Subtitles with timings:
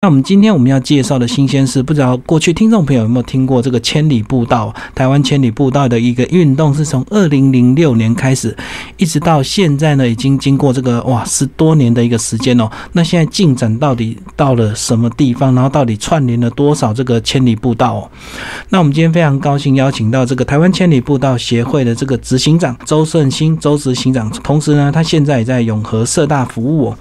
[0.00, 4.72] 那我们今天我们要介绍的新鲜事，不知道过去听众朋友有没有听过这个千里步道？
[4.94, 8.56] 台湾千里步道的一个运动是从二零零六年开始，
[8.96, 12.70] 一直到现在呢，已经经过这个哇十多年的一个时间哦。
[12.92, 15.52] 那现在进展到底到了什么地方？
[15.52, 17.94] 然后到底串联了多少这个千里步道？
[17.94, 18.10] 哦？
[18.68, 26.98] 那我们今天非常高兴邀请到这个台湾千里步道协会的这个执行长周胜兴周执行长，同时呢，他现在也在永和社大服务哦。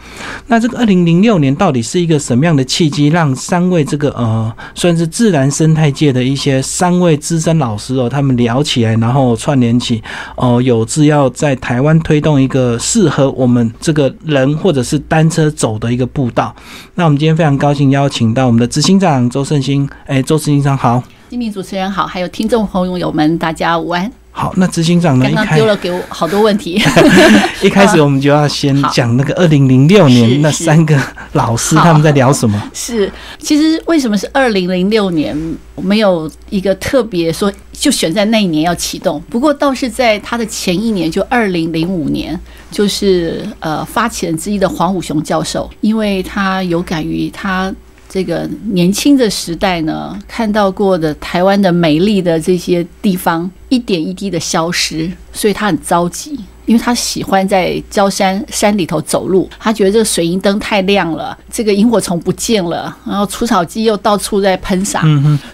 [0.47, 2.86] 那这个二零零六年到底是一个什么样的契？
[2.87, 10.01] 以及让三位这个呃，算是自然生态界的一些三位资深老师哦，他们聊起来，然后串联起
[10.37, 16.55] 哦，有志要在台湾推动一个适合我们这个人或者是单车走的一个步道。
[16.95, 24.09] 那我们今天非常高兴邀请到我们的执行长周胜兴，哎，周执行长好，金明主持人好，还有听众朋友们，大家午安。
[24.37, 25.25] 好，那执行长呢？
[25.25, 26.79] 刚刚丢了给我好多问题。
[27.63, 30.95] 一开始我们就要先讲那个二零零六年那三个
[31.31, 32.61] 老师他们在聊什么？
[32.71, 35.35] 是，其实为什么是二零零六年？
[35.81, 39.19] 没有一个特别说就选在那一年要启动。
[39.27, 47.73] 不过倒是在他的前一年，就二零零五年，就是呃发起人之一的黄武雄教授，因为他有感于他。
[48.09, 65.03] 这个年轻的时代呢，看到过的台湾的美丽的这些地方一点一滴的消失，所以他很着急，因为他喜欢在焦山山里头走路，他觉得这个水银灯太亮了，这个萤火虫不见了，然后除草机又到处在喷洒，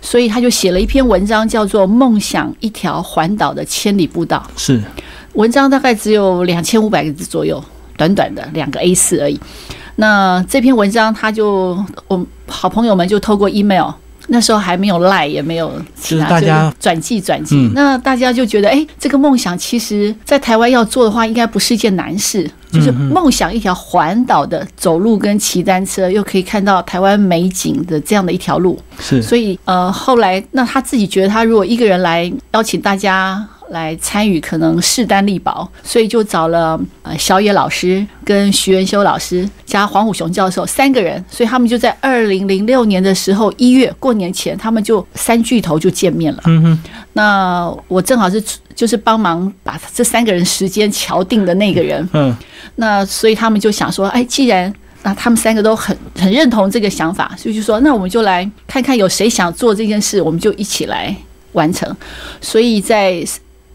[0.01, 4.45] 所以他就写了一篇文章，叫做《梦想一条环岛的千里步道》。
[4.61, 4.81] 是
[5.33, 7.63] 文章大概只有两千五百个字左右，
[7.97, 9.39] 短短的两个 A 四而已。
[9.95, 11.77] 那这篇文章，他就
[12.07, 13.91] 我好朋友们就透过 email，
[14.27, 17.69] 那时候还没有赖，也没有其他，大家转寄转寄。
[17.75, 28.79] 那大家就觉得，哎，这个梦想其实在台湾要做的话，应该不是一件难事，就是梦想一条环岛的走路跟骑单车，又可以看到台湾美景的这样的一条路。
[28.99, 33.45] 是，所以呃，后来那他自己觉得，他如果一个人来邀请大家。
[33.69, 46.41] 来参与可能势单力薄，所以就找了呃小野老师跟徐元修老师加黄虎雄教授三个人，所以他们就在二零零六年的时候一月过年前，他们就三巨头就见面了。
[46.45, 46.79] 嗯哼，
[47.13, 48.43] 那我正好是
[48.75, 52.07] 就是帮忙把这三个人时间敲定的那个人。
[52.13, 52.35] 嗯，
[52.75, 54.71] 那所以他们就想说，哎，既然
[55.03, 61.15] 那他们三个都很很认同这个想法，所以就说那我们就来看看有谁想做这件事，我们就一起来
[61.53, 61.95] 完成。
[62.41, 63.23] 所以在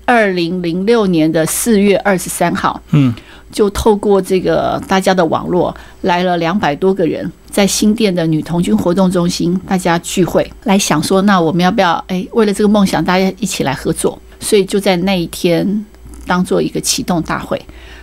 [0.09, 3.15] 二零零六年的四月二十三号，嗯，
[3.53, 14.19] 就透过这个大家的网络来了两百多个人，在新店的女童军活动中心，大家聚会来想说，那我们要不要哎，为了这个梦想，大家一起来合作？
[14.41, 15.85] 所以就在那一天
[16.27, 17.61] 当做一个启动大会，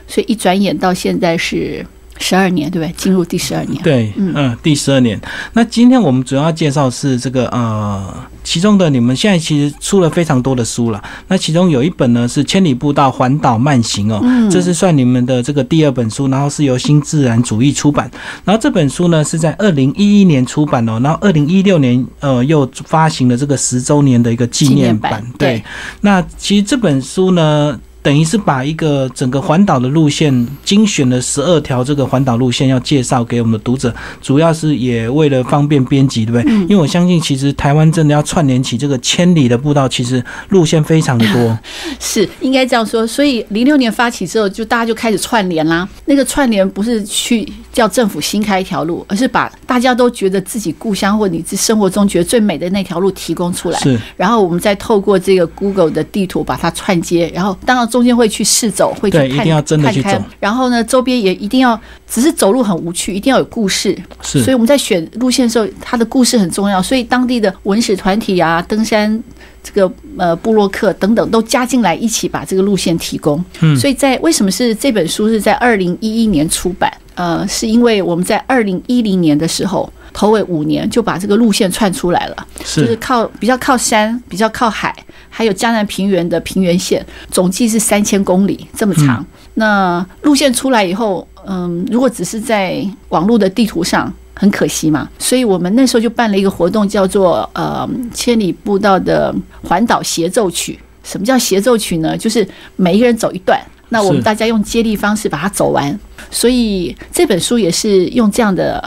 [0.08, 1.84] 所以一转眼到现在是。
[2.18, 2.94] 十二年，对不对？
[2.96, 3.82] 进入第十二年。
[3.84, 5.20] 对，嗯，第十二年。
[5.54, 11.04] 那今天我们主要介绍是这个呃，其中的你们现在其实出了非常多的书了。
[11.28, 18.10] 那其中有一本呢是《千里步道环岛慢行》哦，这是算你们的这个第二本书，然后是由新自然主义出版。
[18.44, 25.24] 然后这本书呢是在二零一一年出版哦，然后二零一六年呃又发行了这个十周年的一个纪念版。
[25.38, 25.64] 对，
[26.02, 27.80] 那其实这本书呢。
[28.06, 36.54] 等于是把一个整个环岛的路线精选了十二条这个环岛路线要介绍给我们的读者，主要是也为了方便编辑，对不对？
[36.66, 41.58] 因为我相信其实台湾真的要串联起这个千里的步道，其实路线非常的多。
[42.00, 45.90] 是应该这样说，所以零六年发起之后，就大家就开始串联啦。
[46.06, 53.80] 那个串联不是去叫政府新开一条路，而是把大家都觉得自己故乡或你生活中觉得最美的那条路提供出来。
[53.80, 57.90] 是，然后我们再透过这个 Google 的地图把它串接，然后当然。
[57.96, 61.80] 中间会去试走，会去看看看，然后呢，周边也一定要，
[62.10, 63.98] 只是走路很无趣，一定要有故事。
[64.22, 66.82] 是，所以我们在选路线的时候，它的故事很重要。
[66.82, 69.24] 所以当地的文史团体啊，登山
[69.64, 73.42] 这个呃布洛克等等都加进来，一起把这个路线提供。
[73.62, 76.92] 嗯，所以在为什么是这本书是在二零一一年出版？
[77.14, 79.90] 呃，是因为我们在二零一零年的时候。
[80.16, 84.96] 头尾五年就把这个路线串出来了，就是靠比较靠山，比较靠海，
[85.30, 89.24] 还有江南平原的平原线，总计是三千公里这么长。
[89.56, 95.10] 那路线出来以后，嗯，如果只是在网络的地图上，很可惜嘛。
[95.20, 100.80] 所以我们那时候就办了一个活动，叫做呃千里步道的环岛协奏曲。
[101.04, 102.18] 什么叫协奏曲呢？
[102.18, 102.48] 就是
[102.78, 103.60] 每一个人走一段，
[103.90, 106.00] 那我们大家用接力方式把它走完。
[106.32, 108.82] 所以这本书也是用这样的。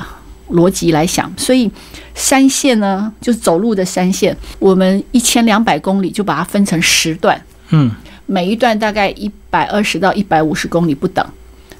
[0.50, 1.70] 逻辑来想，所以
[2.14, 7.40] 山线呢，就是走路的山线，我们一千两百公里就把它分成十段，
[7.70, 7.90] 嗯，
[8.26, 11.24] 每一段大概一百二十到一百五十公里不等。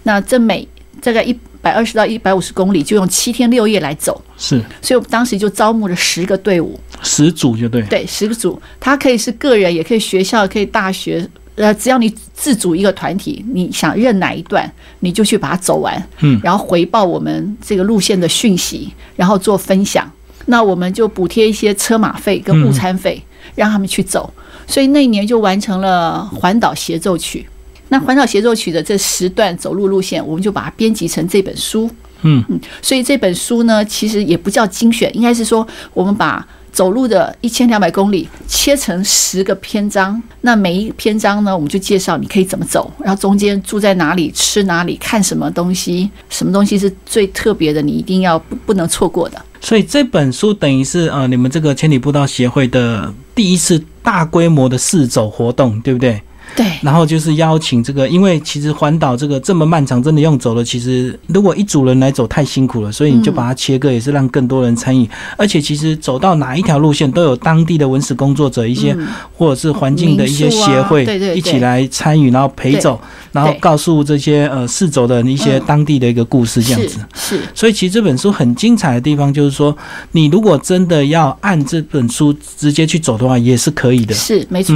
[0.03, 0.67] 那这每
[1.01, 4.23] 大概一百二十到一百五十公里，就用七天六夜来走。
[4.37, 20.09] 是，所以我们当时就招募了十个队伍，十组就对，对，十个组，它可以是个人，也可以学校，可以大学，呃，只要你自主一个团体，你想认哪一段，你就去把它走完，嗯，然后回报我们这个路线的讯息，然后做分享。
[20.47, 23.23] 那我们就补贴一些车马费跟午餐费，
[23.57, 24.33] 让他们去走。
[24.67, 27.47] 所以那一年就完成了环岛协奏曲。
[27.89, 31.91] 那环岛协奏曲的这十段走路路线，我们就把它编辑成这本书。
[32.23, 40.21] 嗯嗯，所以这本书呢，其实也不叫精选，应该是说我们把走路的一千两百公里切成十个篇章。
[40.43, 49.41] 那每一篇章呢，我们就介绍你可以怎么走，然后中间住在哪里、吃哪里、看什么东西，什么东西是最特别的，你一定要不不能错过的。
[49.61, 56.23] 所以这本书等于是啊，你们这个千里步道协会的第一次大规模的试走活动，对不对？
[56.57, 65.09] 对，然后就是邀请这个，因为其实环岛这个这么漫长，真的用走了，其实如果一组人来走太辛苦了，所以你就把它切割，也是让更多人参与。
[65.37, 68.97] 而且其实走到哪一条路线，都有当地的文史工作者一些，
[69.37, 73.01] 或者是环境的一些协会，对对，一起来参与，然后陪走，
[73.33, 76.99] 然后告诉这些呃试走的一些当地的一个故事，这样子。
[77.15, 77.41] 是。
[77.55, 79.77] 所以其实这本书很精彩的地方，就是说
[80.13, 84.15] 你如果真的要按这本书直接去走的话，也是可以的。
[84.15, 84.75] 是，没错。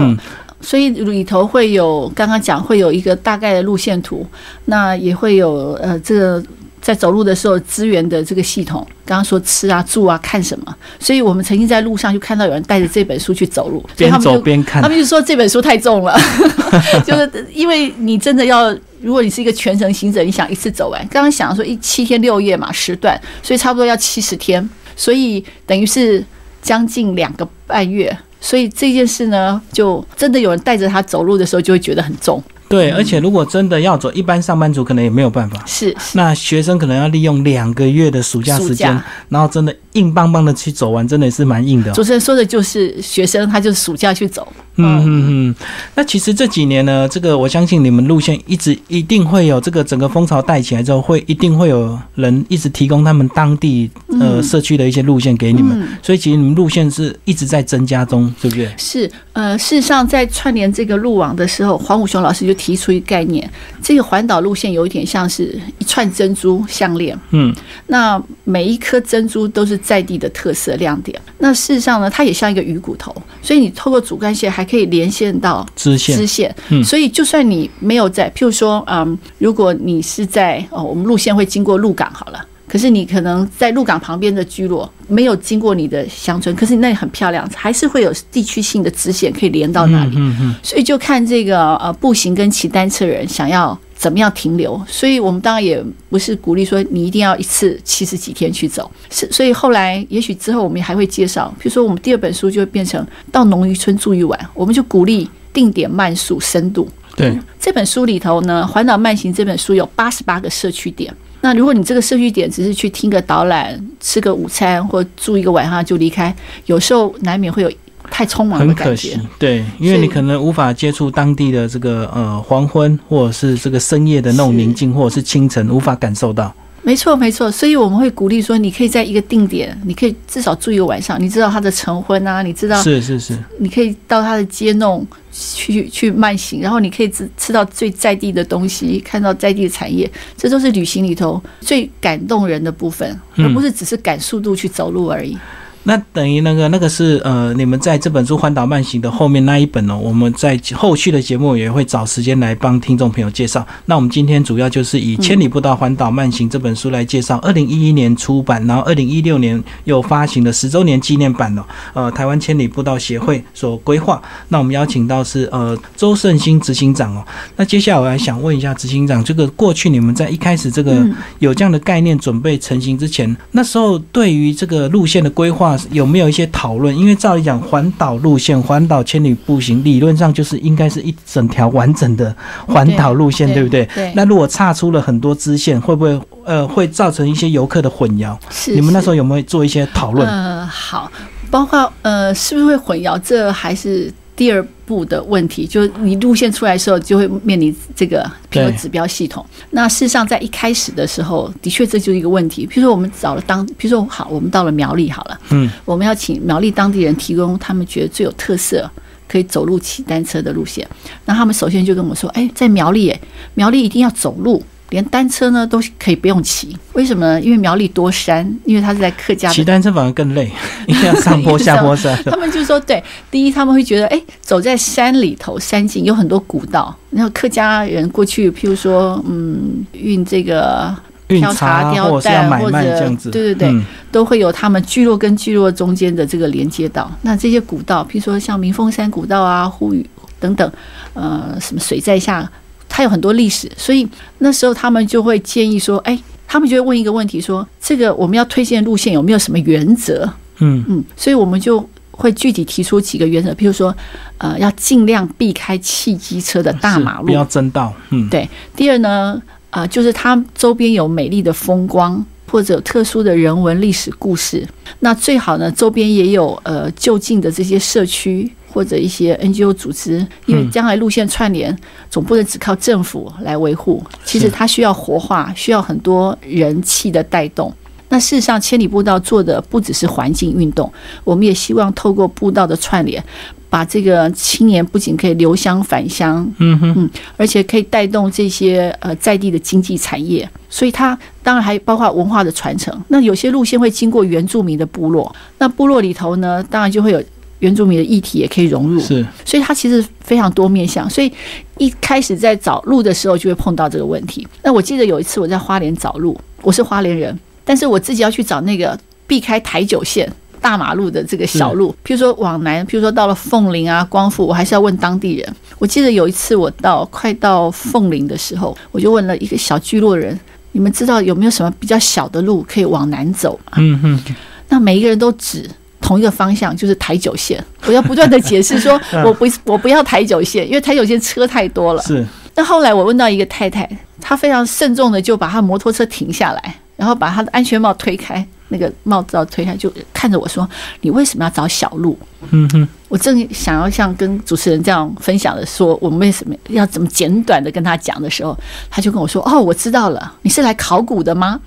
[0.62, 4.24] 所以里头会有刚刚讲会有一个大概的路线图，
[4.66, 6.42] 那也会有呃这个
[6.80, 8.86] 在走路的时候资源的这个系统。
[9.04, 14.80] 刚刚说吃啊住啊看什么，所以我们曾经在路上就看到有人带着这本书去走路，边走边看。
[14.80, 16.18] 他们就说这本书太重了，
[17.04, 24.66] 就是因为你真的要，如果你是一个全程行者，你想一次走完，刚刚想说一七天六夜嘛时段，所以差不多要七十天，
[24.96, 26.24] 所以等于是
[26.62, 28.16] 将近两个半月。
[28.42, 32.42] 所以这件事呢，就真的有人带着他走路的时候，就会觉得很重。
[32.72, 35.62] 对，而且如果真的要走，一般上班族可能也没有办法。
[35.66, 38.88] 是，那学生可能要利用两个月的暑假时间，
[39.28, 41.92] 然后真的硬邦邦的去走完，真的是蛮硬的。
[41.92, 44.50] 主持人说的就是学生，他就是暑假去走。
[44.76, 45.06] 嗯嗯
[45.50, 45.54] 嗯。
[45.94, 55.86] 那其实这几年呢，这个我相信你们路线一直一定会有这个整个风潮带起来之后，会一定会有人一直提供他们当地呃社区的一些路线给你们。
[56.00, 58.72] 所以其实你们路线是一直在增加中，对不对？
[58.78, 62.61] 是，呃，事实上在串联这个路网的时候，黄武雄老师就。
[62.62, 63.50] 提出一个概念，
[63.82, 67.18] 这个环岛路线有一点像是一串珍珠项链。
[67.30, 67.52] 嗯，
[67.88, 71.20] 那每一颗珍珠都是在地的特色亮点。
[71.38, 73.12] 那事实上呢，它也像一个鱼骨头，
[73.42, 76.16] 所以你透过主干线还可以连线到支线。
[76.16, 82.46] 支线，嗯，所以就算你没有在，譬如说，嗯，如果你是在哦，我们路线会经过鹿港，好了。
[82.72, 90.14] 可是你可能在鹿港旁边的居落没有经过你的乡村，可是你那里很漂亮，还是会有地区性的支线可以连到那里。
[90.16, 90.54] 嗯嗯。
[90.62, 94.80] 所以就看这个呃步行跟骑单车人想要怎么样停留。
[94.88, 98.90] 所以我们当然也不是鼓励说你一定要一次七十几天去走。
[99.10, 106.88] 是，所以后来也许之后我们还会介绍，比如说我们第二本书就会变成到农渔村住一晚，我们就鼓励定点慢速深度。
[107.14, 107.38] 对。
[107.60, 111.14] 这本书里头呢，环岛慢行这本书有八十八个社区点。
[111.42, 116.34] 那如果你这个社区点只是去听个导览、吃个午餐或住一个晚上就离开，
[116.66, 117.70] 有时候难免会有
[118.10, 119.20] 太匆忙的感觉。
[119.38, 126.54] 对，因为你可能无法接触当地的这个呃黄昏，或者是这个深夜的那种宁静，或者是清晨，无法感受到。
[126.84, 127.50] 没错，没错。
[127.50, 131.20] 所以我们会鼓励说，你可以在一个定点，你可以至少住一个晚上。
[131.20, 145.38] 你知道他的晨昏啊，你知道是是是，你可以到他的街弄去去慢行，然后你可以吃吃到最在地的东西，看到在地的产业，这都是旅行里头最感动人的部分，而不是只是赶速度去走路而已。
[145.84, 153.66] 那等于那个那个是呃，你们在这本书《环岛慢行》的后面那一本哦，我们在后续的节目也会找时间来帮听众朋友介绍。
[153.86, 161.64] 那我们今天主要就是以《千里步道环岛慢行》这本书来介绍，二零一一年出版，然后二零一六年又发行的十周年纪念版哦。
[161.94, 164.22] 呃，台湾千里步道协会所规划。
[164.50, 167.24] 那我们邀请到是呃周胜兴执行长哦。
[167.56, 171.04] 那接下来我还想问一下执行长，这个过去你们在一开始这个
[171.40, 175.71] 有这样的概念准备成型之前，那时候对于这个路线的规划。
[175.90, 176.96] 有没有一些讨论？
[176.96, 182.34] 因为照理讲，环岛路线、环岛千里步行，理论上就是应该是一整条完整的
[182.66, 183.84] 环岛路线，对不对？
[183.94, 184.12] 对。
[184.14, 188.36] 那如果差出了很多支线，会不会呃会造成一些游客的混淆？
[188.50, 188.74] 是。
[188.74, 190.28] 你们那时候有没有做一些讨论？
[190.28, 191.10] 呃，好，
[191.50, 193.18] 包括呃，是不是会混淆？
[193.18, 194.12] 这还是。
[194.34, 199.44] 第二步的问题，就是你路线出来的时候，就会面临这个比如指标系统。
[199.70, 202.66] 那事实上，在一开始的时候，的确这就是一个问题。
[202.66, 208.90] 比如说，我们找了当，比如说好，我们到了苗栗好了，嗯，我们要请苗栗当地人提供他们觉得最有特色、
[209.26, 210.86] 可以走路骑单车的路线。
[211.24, 213.14] 那他们首先就跟我说：“哎，在苗栗，
[213.54, 216.76] 苗栗一定要走路，连单车呢都可以不用骑。
[216.92, 217.40] 为什么呢？
[217.40, 220.52] 因为苗栗多山，因为它是在客家的骑单车反而更累，
[220.86, 222.14] 因为要上坡下坡山。
[222.24, 230.94] 他们就说，对，第一他们会觉得，哎，走在山里头，山径有很多古道，然后客家人过去，譬如说，嗯，运这个
[231.26, 237.10] 挑茶、或者蛋，或者这样子，对对对，都会有他们聚落跟聚落中间的这个连接道。
[237.22, 240.04] 那这些古道，譬如说像明凤山古道啊、呼雨
[240.38, 240.70] 等等，
[241.14, 242.50] 呃，什么水在下，
[242.94, 244.06] 它有很多历史，所以
[244.38, 250.30] 那时候他们就会建议说，哎，他们就会问一个问题，说这个我们要推荐路线有没有什么原则？
[250.58, 253.96] 嗯嗯，所以我们就会具体提出几个原则，譬如说，
[254.36, 257.90] 呃，要尽量避开汽机车的大马路，不要争道。
[258.10, 258.46] 嗯，对。
[258.76, 264.68] 第二呢，啊，就是它周边有美丽的风光或者特殊的人文历史故事，
[265.00, 271.76] 那最好呢，周边也有呃就近的这些社区或者一些 NGO 组织，因为将来路线串联
[272.08, 277.72] 总不能只靠政府来维护，其实它需要活化，需要很多人气的带动。
[278.08, 280.92] 那事实上，千里步道做的不只是环境运动，
[281.24, 283.24] 我们也希望透过步道的串联，
[283.70, 290.46] 把这个青年不仅可以留乡返乡，嗯哼，嗯，而且可以带动这些呃在地的经济产业。
[290.68, 292.94] 所以它当然还包括文化的传承。
[293.08, 297.22] 那有些路线会经过原住民的部落，那部落里头呢，当然就会有
[297.62, 299.00] 原住民的议题也可以融入。
[299.00, 301.08] 是，所以它其实非常多面向。
[301.08, 301.32] 所以
[301.78, 304.46] 一开始在找路的时候，就会碰到这个问题。
[304.62, 307.38] 那我记得有一次我在花莲找路，我是花莲人。
[307.64, 310.28] 但是我自己要去找那个避开台九线
[310.60, 315.56] 大马路的这个小路，譬如说往南，譬如说到了凤林啊、光复，我还是要问当地人。
[315.78, 320.38] 我记得有一次我到快到凤林的时候，我就问了一个小聚落人
[320.72, 324.34] ：“你们知道有没有什么比较小的路可以往南走吗？”嗯哼，
[324.68, 325.70] 那每一个人都指
[326.12, 327.64] 同一个方向，就是台九线。
[327.86, 332.26] 我要不断的解释说： “我不，我不要台九线，因为台九线车太多了。”是。
[332.54, 333.88] 那后来我问到一个太太，
[334.20, 336.74] 她非常慎重的就把她摩托车停下来。
[336.94, 340.66] 然后把她的安全帽推开，那个帽子要推开，就看着我说
[341.02, 342.18] ：“你为什么要找小路？”
[342.50, 348.58] 嗯哼，我正想要像跟主持人这样分享的说，我们为什么要怎么简短的跟他讲的时候，
[348.90, 351.60] 他就跟我说：“哦，我知道了，你是来考古的吗？”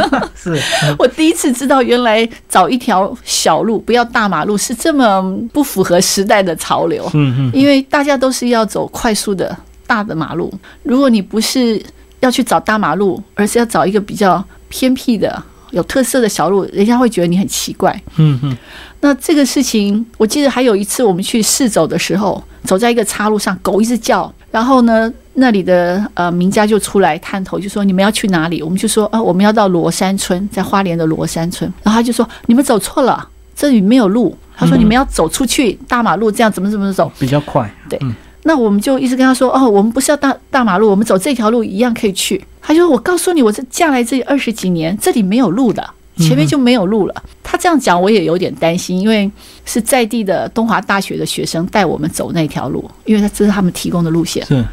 [0.36, 0.60] 是
[0.98, 5.22] 我第一次知道，原来找一条小路，不要大马路，是这么
[5.54, 7.10] 不符合时代的潮流。
[7.14, 10.52] 嗯哼，因为大家都是要走快速的大的马路，
[10.82, 11.82] 如果你不是
[12.20, 14.44] 要去找大马路，而是要找一个比较。
[14.68, 18.00] 偏僻的、有特色的小路，人家会觉得你很奇怪。
[18.16, 18.56] 嗯嗯。
[19.00, 28.62] 那这个事情，我记得还有一次我们去试走的时候，走在一个岔路上，狗一直叫，然后呢，那里的呃名家就出来探头，就说你们要去哪里？
[28.62, 31.70] 我们就说啊，我们要到罗山村，在花莲的罗山村。
[31.82, 34.36] 然后他就说你们走错了，这里没有路。
[34.56, 37.70] 他说你们要走出去大马路，这样怎么怎么走比较快？
[37.90, 38.00] 对。
[38.46, 42.42] 那我们就一直跟他说哦，我们不是要大大马路，我们走这条路一样可以去。
[42.62, 45.84] 他就说：“我告诉你，我这嫁来这里二十几年，这里没有路的，
[46.18, 49.28] 前面就没有路了。”他这样讲，我也有点担心，因为
[49.64, 54.46] 是在地的东华大学的学生带我们走那条路，因为他这是他们提供的路线。
[54.46, 54.64] 是，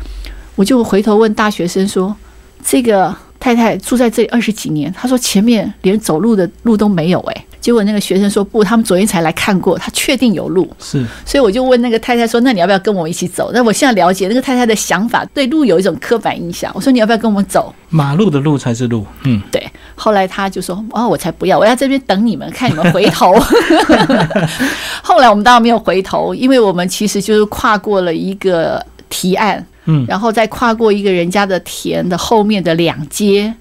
[0.56, 2.16] 我就回头问大学生说
[2.64, 7.46] ：“这个太太住在这里二十几年，他说前面连走路的路都没有。”哎。
[7.64, 10.70] 结果那个学生说不，他们昨天才来看过，他确定有路。
[10.80, 16.70] 是，所以我就问那个太太说：“那你要不要跟我一起走？”那我现在了解那个太太的想法，对路有一种刻板印象。
[16.76, 17.74] 我说：“你要不要跟我们走？
[17.88, 19.66] 马路的路才是路。”嗯，对。
[19.96, 23.34] 后来他就说：“哦，我才不要，我要这边等你们，看你们回头。
[25.02, 33.54] ”后来我们当然没有回头，因为我们其实就是跨过了一个提案，嗯，然后再跨过一个人家的田的后面的两阶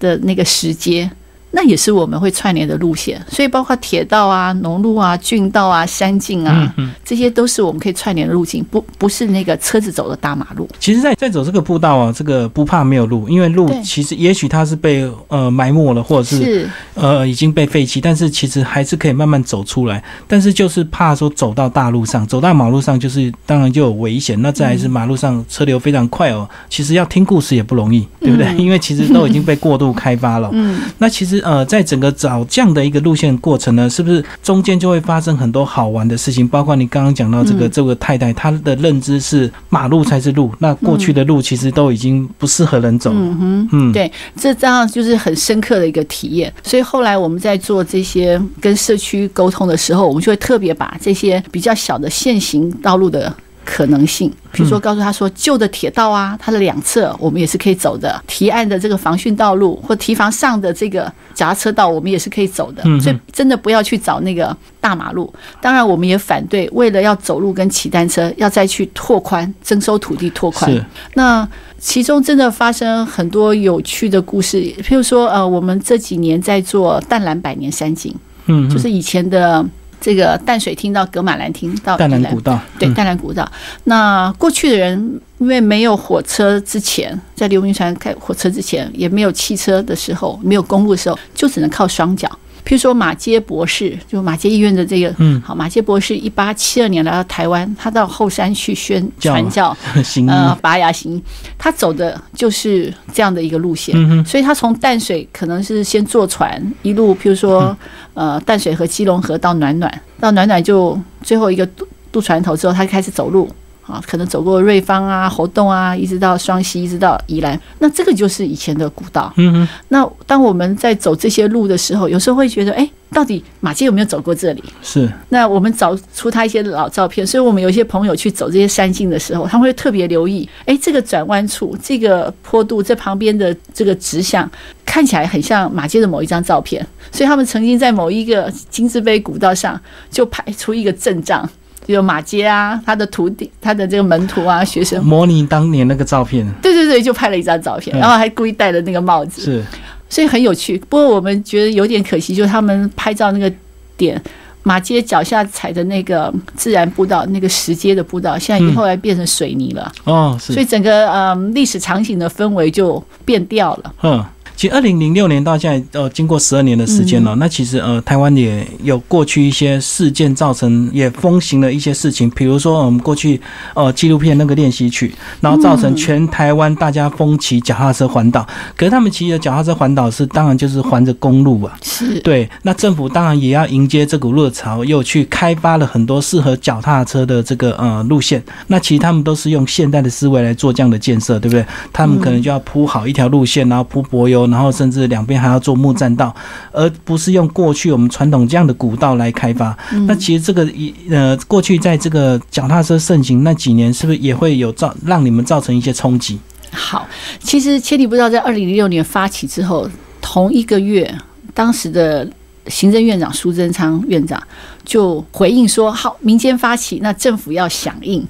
[0.00, 1.10] 的那个石阶。
[1.54, 10.66] 那也是我们会串联的路线，所以包括铁道啊、农路啊、郡道啊、山径啊，这些都是我们可以串联的路径，不不是那个车子走的大马路。
[10.80, 20.02] 其实，在在走这个步道啊，这个不怕没有路，因为路其实也许它是被呃埋没了，或者是呃已经被废弃，但是其实还是可以慢慢走出来。
[20.26, 24.40] 但是就是怕说走到大路上，走到马路上，就是当然就有危险。
[24.40, 28.50] 那再来是马路上车流非常快哦，其实要听故事也不容易，对不对？
[28.56, 30.48] 因为其实都已经被过度开发了。
[30.54, 31.41] 嗯，那其实。
[31.42, 36.48] 呃，在整个找这样的一个路线过程呢，是不是中间就会发生很多好玩的事情？
[36.48, 43.10] 包括你刚刚讲到这个这个太太，她的认知是马路才是路，那过去的路其实都已经不适合人走。
[43.12, 46.52] 嗯哼，嗯，对，这这样就是很深刻的一个体验。
[46.62, 53.34] 所以后来我们在做这些跟社区沟通的时候，我们就会特别把这些比较小的现行道路的
[53.64, 62.82] 可能性，比如说告诉他说，旧的铁道啊，它的两侧我们也是可以走的；堤岸的这个防汛道路或堤防上的这个夹车道，我们也是可以走的。
[63.00, 65.32] 所以真的不要去找那个大马路。
[65.60, 70.70] 当然，我们也反对为了要走路跟骑单车，要再去拓宽征收土地拓宽。
[71.14, 78.14] 那其中真的发生很多有趣的故事，譬如说，呃，我们这几年在做淡蓝百年山景，
[78.46, 79.64] 嗯，就是以前的。
[80.02, 83.50] 这个淡水厅到格马兰厅到淡蓝古道，对淡蓝古道。
[83.84, 92.28] 那过去的人因为没有火车之前，在刘铭传开火车之前，也没有汽车的时候，没有公路的时候，就只能靠双脚。
[92.64, 99.76] 譬如说马杰博士，就马杰医院的这个，嗯，好，马杰博士一八七二年来到台湾，他到后山去宣传教，
[100.28, 101.22] 呃，拔牙行医，
[101.58, 107.76] 他走的就是这样的一个路线，所以他从淡水可能是先坐船一路，譬如说，
[108.14, 113.50] 呃，淡水和、基隆河到暖暖，到暖暖就最后一个渡渡船头之后，他开始走路。
[113.86, 119.32] 啊，可能走过瑞芳啊、活动啊，一直到双溪，一直到宜兰，那这个就是以前的古道。
[119.36, 119.68] 嗯嗯。
[119.88, 124.62] 那当我们在走这些路的时候，有时候会觉得，哎，到底马街有没有走过这里？
[124.82, 125.10] 是。
[125.30, 134.48] 那我们找出他一些老照片，所以我们有一些朋友去走这些山径的时候，他会特别留意，哎，这个转弯处、这个坡度、这旁边的这个直向，
[134.86, 141.48] 看起来很像马街的某一张照片，所以他们曾经在某一个金字碑古道上就排出一个阵仗。
[141.86, 146.46] 有马街啊，他的徒弟，他的这个门徒啊，学生模拟当年那个照片。
[146.62, 149.64] 对对对，就拍了一张照片，然后还故意戴了那个帽子，是，
[150.08, 150.78] 所以很有趣。
[150.88, 153.52] 不过我们觉得有点可惜，就是他们拍照那个
[153.96, 154.20] 点，
[154.62, 159.92] 马街脚下踩的那个自然步道，那个石阶的步道，现在以后来变成水泥了。
[160.04, 163.94] 哦，所以整个嗯历史场景的氛围就变掉了。
[164.02, 164.24] 嗯。
[164.62, 167.34] 其实二零零六年到现在，呃，经过十二年的时间了。
[167.34, 173.40] 那其实呃，台湾也有过去一些事件造成也风行了一些事情，比如说我们过去
[173.74, 178.46] 呃纪录片那个练习曲，然后造成全台湾大家风骑脚踏车环岛。
[178.76, 181.76] 可是他们骑的脚踏车环岛是当然就是环着公路啊。
[181.82, 182.20] 是。
[182.20, 188.40] 对，那政府当然也要迎接这股热潮，又去开发了很多适合脚踏车的这个呃路线。
[188.68, 191.66] 那其实他们都是用现代的思维来做这样的建设，对不对？
[191.92, 194.51] 他们可能就要铺好一条路线，然后铺柏油。
[194.52, 196.32] 然后甚至两边还要做木栈道，
[196.70, 199.76] 而不是用过去我们传统这样的古道来开发。
[200.06, 206.38] 那其实这个一呃，过去在这个脚踏车盛行那几年，是不是也会有造让你们造成一些冲击？
[206.70, 207.08] 好，
[207.40, 209.88] 其实千里不知道在二零零六年发起之后，
[210.20, 211.12] 同一个月，
[211.54, 212.28] 当时的
[212.68, 214.40] 行政院长苏贞昌院长
[214.84, 218.22] 就回应说：“好，民间发起，那政府要响应。”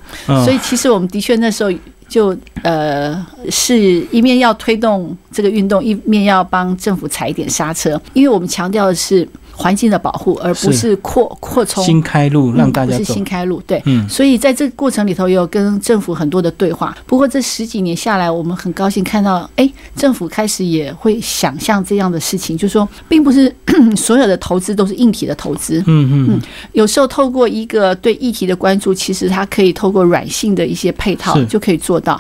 [0.45, 1.71] 所以其实我们的确那时候。
[2.13, 3.75] 就呃，是
[4.11, 9.27] 一面要推动这个运动，一面要帮政府踩一点刹车，因为我们强调的是。
[9.55, 13.05] 环境的保护，而不是扩扩充新开路让大家走。
[13.05, 16.97] 是新开路，对，嗯，所以在这个过程里头，也有跟政府很多的对话。
[17.07, 23.55] 不过这十几年下来，我们很高兴看到，哎，政府开始也会想象这样的事情，就是说，并不是
[23.97, 26.41] 所有的投资都是硬体的投资，嗯嗯嗯，
[26.73, 32.19] 有时候透过一个对议题的关注，其实它可以透过软性的一些配套就可以做到。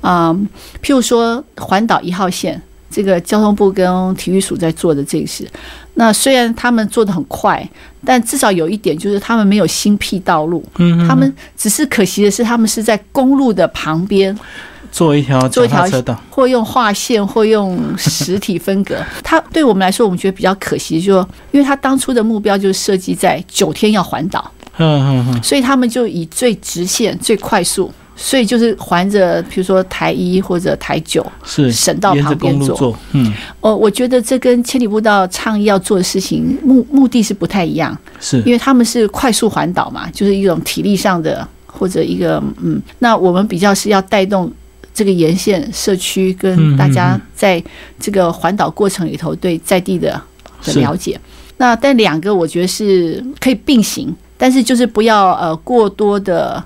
[0.00, 0.32] 啊，
[0.82, 2.60] 譬如说环岛一号线。
[2.94, 5.48] 这个交通部跟体育署在做的这个事，
[5.94, 7.68] 那虽然他们做的很快，
[8.04, 14.36] 但至少有一点就是他们没有新辟道路，嗯，他们只是可惜的是，他们是在公路的旁边
[14.90, 18.96] 做一条做一条车道，或用划线，或用实体分隔。
[19.22, 27.92] 他对我们来说，我们觉得比较可惜，就说因为他当初的目标就是设计在九天要环岛，嗯嗯嗯，所以他们就以最直线、最快速。
[28.14, 32.96] 所以就是环着，比如说台一或者台九，是省道旁边做。
[33.12, 44.52] 嗯，哦，我觉得这跟千里步道倡议要做的事情目目的是不太一样，是因为他们是快速环岛嘛，就是一种体力上的或者一个嗯，那我们比较是要带动
[44.94, 47.62] 这个沿线社区跟大家在
[47.98, 50.20] 这个环岛过程里头对在地的
[50.64, 51.18] 的了解。
[51.56, 56.62] 那但两个我觉得是可以并行，但是就是不要呃过多的。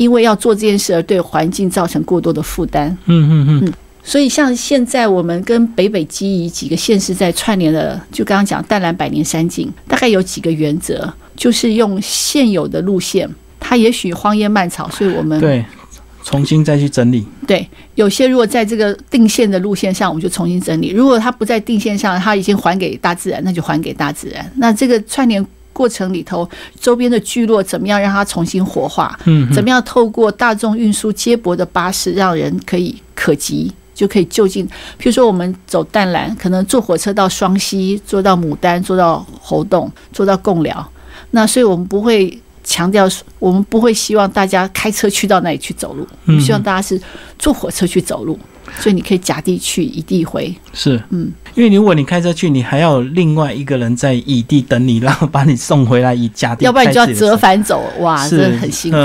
[0.00, 2.88] 因为要做这件事而对环境造成过多的负担。
[3.04, 3.72] 嗯嗯嗯。
[4.02, 13.28] 所以像现在我们跟北北基宜几个县市在串联的，就刚刚讲淡蓝百年山景，大概有几个原则，就是用现有的路线，
[13.60, 15.62] 它也许荒烟蔓草，所以我们对
[16.24, 17.26] 重新再去整理。
[17.46, 24.50] 对，有些如果在这个定线的路线上，我们就重新整理；如果它不在定线上，它已经还给大自然，那就还给大自然。
[24.56, 25.46] 那这个串联。
[25.72, 29.18] 过程里头，周边的聚落怎么样让它重新活化？
[29.24, 34.66] 嗯，怎么样透过大众运输接驳的巴士，让人可以可及，就可以就近。
[34.98, 40.86] 譬如说，我们走淡蓝，可能坐火车到双溪，坐到牡丹，坐到猴洞，坐到贡寮。
[41.30, 47.00] 那所以我们不会强调，我们不会希望大家开车去到那里去走路，我们希望大家是
[47.38, 48.38] 坐火车去走路。
[48.80, 50.54] 所以你可以甲地去，乙地回。
[50.72, 58.98] 是，嗯，因为如果你开车去，你还要另外一个人在乙地等你，然后把你送回来乙甲地，要不然你就要折返走，哇，真的很辛苦。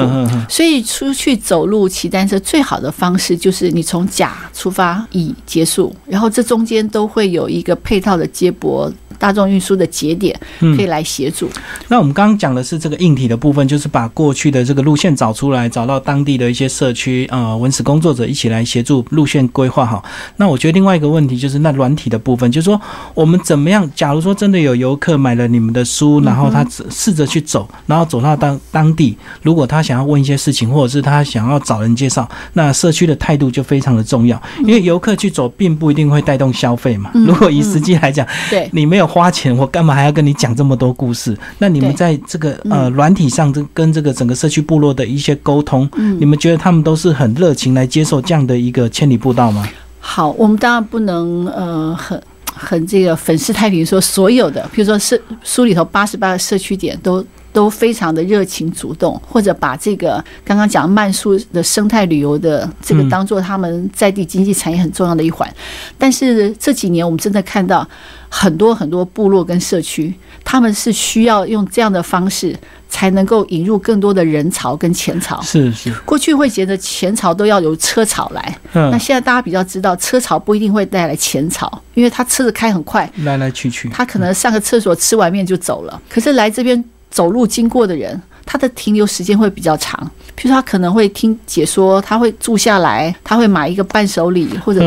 [0.50, 8.92] 所以出去走路、骑单车最好的方式就是你从甲出发，乙结束，然后这中间都会有一个配套的接驳。
[9.18, 11.50] 大众运输的节点可以来协助。
[11.88, 20.04] 那我们刚刚讲的是这个硬体的部分，就是把过去的这个路线找出来，找到当地的一些社区呃文史工作者一起来协助路线规划好。
[20.38, 22.80] 那我觉得另外一个问题就是那软体的部分，就是说
[23.14, 23.90] 我们怎么样？
[23.96, 37.12] 假如说真的有游客买了你们的书，然后他试着去走，然后走到当当地，如果他想要问一些事情，或者是他想要找人介绍，那社区的态度就非常的重要，因为游客去走并不一定会带动消费嘛。
[37.14, 39.05] 如果以实际来讲，对你没有。
[39.06, 41.38] 花钱，我干嘛还要跟你讲这么多故事？
[41.58, 45.90] 那你们在这个呃软体上，这跟这个整个社区部落的一些沟通，
[46.20, 49.68] 你们觉得他们都是很热情来接受这样的一个千里步道吗？
[50.00, 52.22] 好，我们当然不能呃很
[52.54, 57.26] 很这个粉饰太平，说所有的，比如说社书里头八十八个社区点都。
[57.56, 65.50] 都非常的热情主动，或者把这个刚刚讲慢速的生态旅游的这个当做他们在地经济产业很重要的一环。
[65.98, 67.88] 但是这几年我们真的看到
[68.28, 70.14] 很多很多部落跟社区，
[70.44, 72.54] 他们是需要用这样的方式
[72.90, 75.42] 才能够引入更多的人潮跟钱潮。
[75.42, 86.02] 是是，过去会觉得钱潮都要由车潮来，那现在大家比较知道车潮不一定会带来钱潮，因为他车子开很快，来来去去，他可能上个厕所吃完面就走了。
[86.10, 86.84] 可是来这边。
[87.16, 89.98] 走路经过的人，他的停留时间会比较长。
[90.36, 94.82] 比如说，他可能会听解说，他会住下来，他会买一个伴手礼，或者，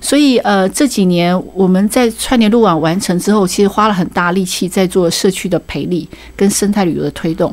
[0.00, 7.52] 所以呃，这几年我们在串联路网完成之后，其实花了很大力气在做社区的培力跟生态旅游的推动，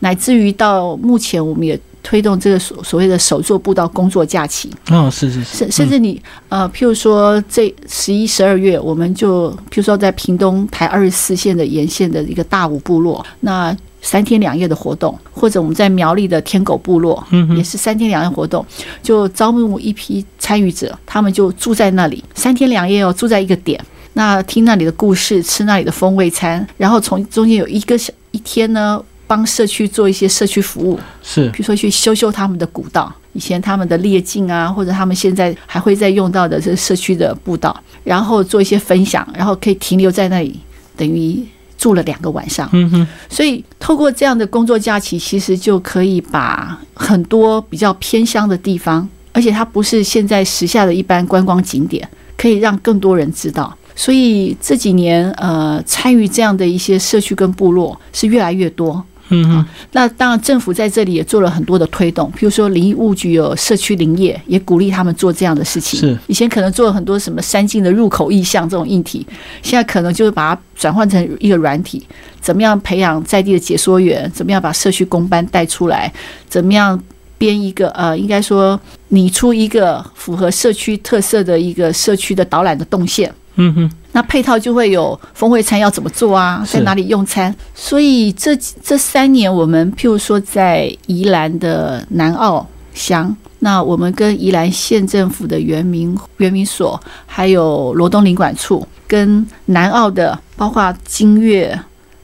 [0.00, 4.70] 乃至于到目前，我们也推动这个所所谓的手作步道工作假期。
[4.90, 13.76] 哦，是是是，甚甚至你呃，譬如说这十一、十二月，我们就譬如说在屏东台二十四线的沿线的一个大武部落，那。
[14.06, 18.62] 三天两夜的活动，或者我们在苗栗的天狗部落，也是三天两夜活动，
[19.02, 40.60] 就招募一批参与者，他们就住在那里三天两夜哦，住在一个点，那听那里的故事，吃那里的风味餐，然后从中间有一个小一天呢，帮社区做一些社区服务，是，比如说去修修他们的古道，以前他们的列径啊，或者他们现在还会再用到的这社区的步道，然后做一些分享，然后可以停留在那里，
[40.96, 41.44] 等于。
[41.76, 52.08] 住了两个晚上，嗯哼，所以透过这样的工作假期，其实就可以把很多比较偏乡的地方，而且它不是现在时下的一般观光景点，
[52.38, 53.76] 可以让更多人知道。
[53.94, 59.04] 所以这几年，呃，参与这样的一些社区跟部落是越来越多。
[59.30, 65.98] 嗯哼，那当然，政府在这里也做了很多的推动，比如说林业务局有社区林业，也鼓励他们做这样的事情。
[65.98, 69.26] 是以前可能做了很多什么山径的入口意向这种硬体，
[69.62, 72.06] 现在可能就是把它转换成一个软体，
[72.40, 76.12] 怎么样培养在地的解说员，怎么样把社区公班带出来，
[76.46, 77.00] 怎么样
[77.38, 83.32] 编一个呃，应该说拟出一个符合社区特色的一个社区的导览的动线。
[83.56, 87.54] 嗯哼，那配套就会有峰会餐要怎么做啊，在哪里用餐？
[87.74, 101.78] 所以这这三年，我们譬如说在宜兰的南澳乡，那我们跟宜兰县政府的原民原民所，还有罗东领馆处，跟南澳的包括金岳、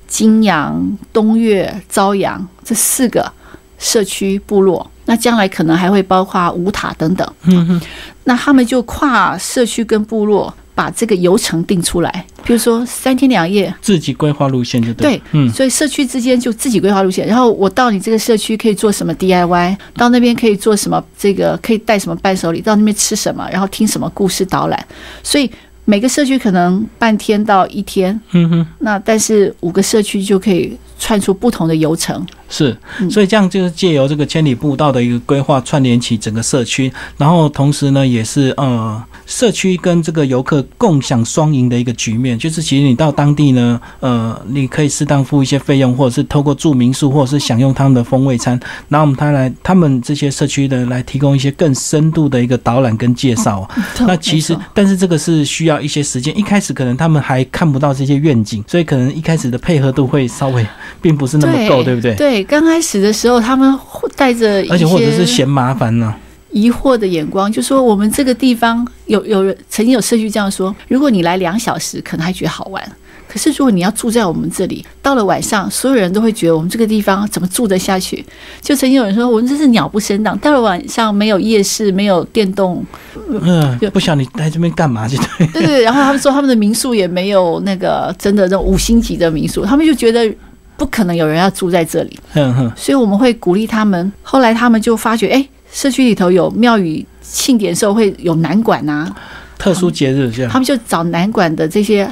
[0.08, 3.30] 金阳、东岳、朝阳这四个
[3.78, 7.34] 社区部落，那将来可能还会包括五塔等等。
[7.44, 7.80] 嗯哼，
[8.24, 10.52] 那他们就跨社区跟部落。
[10.80, 15.20] 把这个游程定出来，比如说三天两夜，自己规划路线就对。
[15.32, 24.86] 嗯，所以社区之间就自己规划路线，然后我到你这个社区可以做什么 DIY，到那边可以做什么，这个可以带什么伴手礼，到那边吃什么，然后听什么故事导览。
[25.22, 25.50] 所以
[25.84, 32.26] 每个社区可能半天到一天，嗯哼，那但是五个社区就可以串出不同的游程。
[32.48, 32.74] 是，
[33.10, 42.36] 所以这样就是借由这个千里步道的一个规划，串联起整个社区，然后同时呢，也是呃，社区跟这个游客共享双赢的一个局面。
[42.36, 53.66] 就是其实你到当地呢，呃，你可以适当付一些费用，或者是透过住民宿，或者是享用他们的风味餐，然后我们他来，他们这些社区的来提供一些更深度的一个导览跟介绍。
[54.00, 60.66] 那其实，但是这个是需要一些时间，一开始可能他们还看不到这些愿景，所以可能一开始的配合度会稍微
[61.00, 62.14] 并不是那么够，对不对？
[62.16, 62.44] 对。
[62.44, 63.78] 刚开始的时候，他们
[64.16, 66.12] 带着而且或者是嫌麻烦呢，
[66.52, 72.82] 疑惑的眼光，就说我们这个地方有有人曾经有社区这样说：如果你来两小时，可能还觉得好玩；
[73.28, 78.24] 可是如果你要住在我们这里，到了晚上，所有人都会觉得我们这个地方怎么住得下去？
[78.60, 80.36] 就曾经有人说，我们这是鸟不生蛋。
[80.38, 82.84] 到了晚上，没有夜市，没有电动，
[83.28, 85.16] 嗯，不晓得你来这边干嘛去？
[85.38, 85.82] 对对对。
[85.82, 90.28] 然后他们说，他们的民宿也没有那个真的那种五星级的民宿，他们就觉得
[90.76, 92.18] 不可能有人要住在这里。
[92.34, 92.72] 嗯哼。
[92.76, 94.12] 所以我们会鼓励他们。
[94.22, 99.14] 后来他们就发觉，哎，社区里头有庙宇庆典时候会有南管啊。
[99.58, 102.10] 特殊节日这样，他们就找南管的这些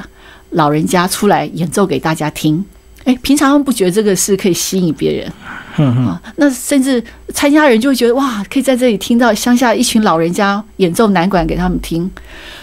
[0.51, 2.63] 老人家出来演奏给大家听。
[3.05, 7.01] 哎，平常他们不觉得这个是可以吸引别人，啊，那甚至
[7.33, 12.09] 参加人就会觉得哇，可以在这里听到乡下一群老人家演奏南管给他们听。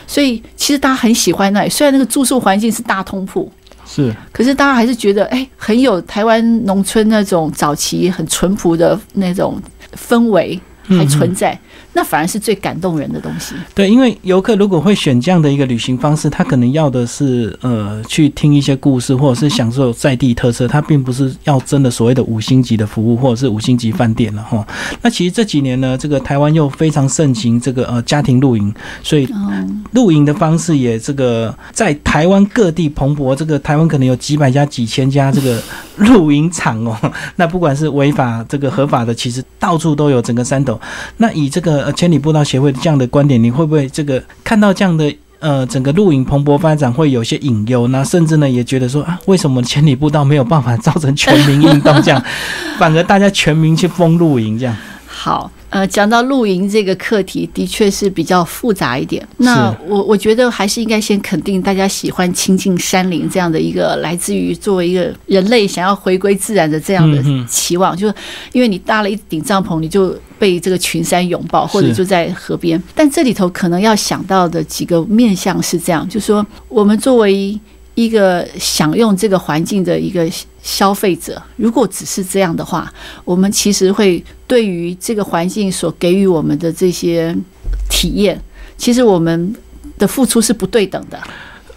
[0.06, 3.50] 所以其实大家很喜欢那里，虽然那个住宿环境是大通铺，
[3.86, 9.60] 是，可是大家还是觉得哎，很有台湾农村那种早期很淳朴的那种
[9.96, 11.58] 氛围还存在。
[11.92, 13.54] 那反而是最感动人的东西。
[13.74, 24.66] 对，因为游客如果会选这样的一个旅行方式，他可能要的是呃去听一些故事，或者是享受在地特色，他并不是要真的所谓的五星级的服务或者是五星级饭店了哈。
[25.00, 29.26] 那其实这几年呢，这个台湾又非常盛行这个呃家庭露营，所以
[29.92, 33.34] 露营的方式也这个在台湾各地蓬勃。
[33.34, 35.58] 这个台湾可能有几百家、几千家这个
[35.96, 36.94] 露营场哦。
[37.36, 40.78] 那不管是违法这个合法的，其实到处都有，整个山头。
[41.16, 41.65] 那以这个。
[41.72, 47.86] 呃，千里步道协会的这样的观点，你会不会这个看到这样的呃整个露营蓬勃发展，会有些隐忧？
[47.88, 52.22] 那甚至呢，也觉得说啊，为什么千里步道没有办法造成全民运动这样，
[52.78, 54.76] 反而大家全民去封露营这样？
[55.06, 55.50] 好。
[55.68, 59.26] 呃，讲到露营这个课题，的确是比较复杂一点。
[59.38, 67.94] 那我我觉得还是应该先肯定大家喜欢亲近山林这样的一个来自于作为一个人类想要回归自然的这样的期望。
[67.96, 68.14] 就是
[68.52, 72.82] 因为你搭了一顶帐篷，你就被这个群山拥抱，或者就在河边。
[72.94, 77.58] 但这里头可能要想到的几个面向是这样，就是说我们作为
[77.94, 80.28] 一个享用这个环境的一个
[80.62, 82.92] 消费者，如果只是这样的话，
[83.24, 87.34] 我们其实会对于这个环境所给予我们的这些
[87.88, 88.38] 体验，
[88.76, 89.54] 其实我们
[89.96, 91.18] 的付出是不对等的。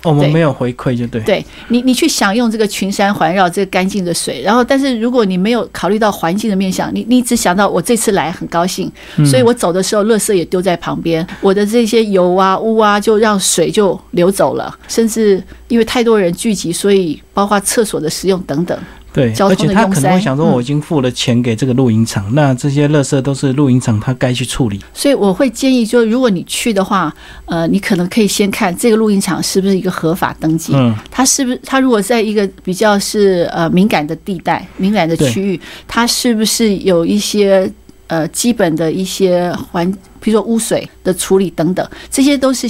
[0.03, 8.91] 我们没有回馈就对，对你，你去享用这个群山环绕这个干净的水，然后，但是如果你没有考虑到环境的面向，你你只想到我这次来很高兴，
[9.25, 18.77] 所以我走的时候，垃圾也丢在旁边，我的这些油啊污啊，就让水就流走了，甚至因为太多人聚集，所以包括厕所的使用等等。
[19.19, 24.79] 对，而且他可能会想说，我已经付了钱给这个露营场，那这些垃圾都是露营场他该去处理。
[24.93, 27.13] 所以我会建议，就如果你去的话，
[27.45, 37.69] 呃，你可能可以先看这个露营场是不是一个合法登记，嗯，它是不是它如果在一个比较是呃敏感的地带、敏感的区域，它是不是有一些
[38.07, 42.69] 呃基本的一些环，比如说污水的处理等等，这些都是。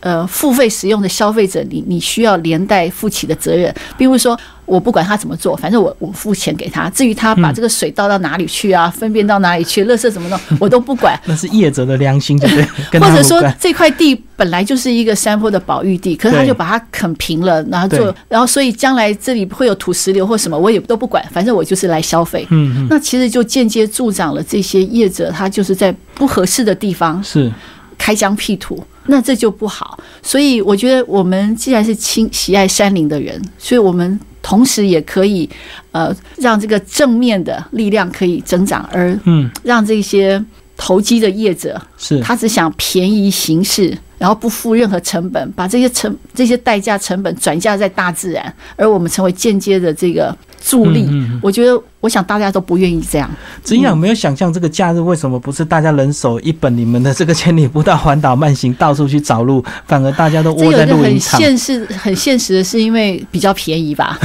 [0.00, 3.74] 呃，付费使用的消费者，你你需要连带负起的责任。
[3.96, 6.88] 并不是说，我不管他怎么做，反正我我付钱给他。
[6.90, 11.20] 至于他把这个水倒到哪里去啊，分辨到哪里去，垃圾怎么弄，我都不管。
[11.24, 12.54] 那是业者的良心，对不
[12.92, 13.00] 对？
[13.00, 22.46] 或者说，这块地本来就是一个山坡的保育地，可是他就把它啃平了，然后做，然后所以将来这里会有土石流或什么，我也都不管，反正我就是来消费。
[22.50, 22.86] 嗯嗯。
[22.88, 27.52] 那其实就间接助长了这些业者，他就是在不合适的地方是
[27.96, 28.80] 开疆辟土。
[29.10, 35.48] 那这就不好，所以我觉得我们既然是亲喜爱山林的人，所以我们同时也可以，
[35.92, 40.42] 呃，让这个正面的力量可以增长，而嗯，让这些
[40.76, 50.36] 投机的业者是，他只想便宜行事，然后不付任何成本，把这些成这些代价成本转嫁在大自然，而我们成为间接的这个。
[50.60, 51.08] 助力，
[51.42, 53.30] 我觉得，我想大家都不愿意这样。
[53.62, 61.40] 子怡没有想象这个假日为什么不是大家人手一本你们的这个千里步道环岛慢行，到处去找路，反而大家都窝在露营场。
[61.40, 64.18] 很现实，很现实的是因为比较便宜吧？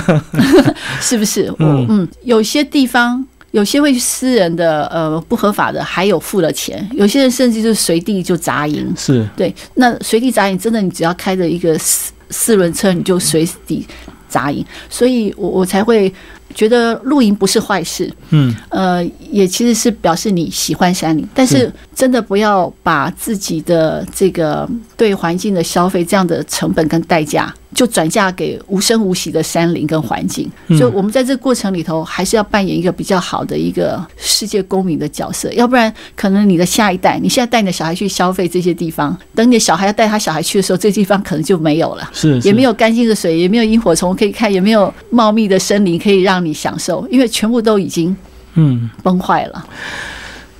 [1.01, 1.53] 是不是？
[1.59, 6.87] 嗯嗯，有些地方有些会私人的，呃，不合法的，还有付了钱。
[6.93, 8.91] 有些人甚至就是随地就砸营。
[8.97, 13.85] 是对，那随地砸营，真的，你只要开着一个四四轮车，你就随地。
[14.33, 16.11] 杂音，所以我我才会
[16.53, 18.11] 觉得露营不是坏事。
[18.29, 27.53] 嗯，呃，也其实是表示你喜欢山林，但是真的不要把自己的这个对环境的消费这样的成本跟代价。
[27.73, 42.39] 就转嫁给无声无息的山林跟环境，就我们在这个过程里头，还是要扮演一个比较好的一个世界公民的角色，要不然可能你的下一代，你现在带你的小孩去消费这些地方，等你的小孩要带他小孩去的时候，这地方可能就没有了，是。
[42.41, 48.15] 也没有干净的水，也没有萤火虫可以看，也没有茂密的森林可以让你享受，因为全部都已经
[48.55, 49.65] 嗯崩坏了。